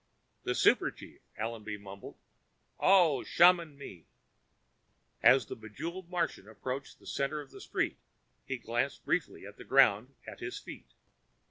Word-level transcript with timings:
"The 0.45 0.55
super 0.55 0.89
chief," 0.89 1.19
Allenby 1.37 1.77
murmured. 1.77 2.15
"Oh, 2.79 3.23
shaman 3.23 3.77
me!" 3.77 4.07
As 5.21 5.45
the 5.45 5.55
bejeweled 5.55 6.09
Martian 6.09 6.49
approached 6.49 6.97
the 6.97 7.05
center 7.05 7.39
of 7.39 7.51
the 7.51 7.61
street, 7.61 7.99
he 8.43 8.57
glanced 8.57 9.05
briefly 9.05 9.45
at 9.45 9.57
the 9.57 9.63
ground 9.63 10.15
at 10.25 10.39
his 10.39 10.57
feet. 10.57 10.95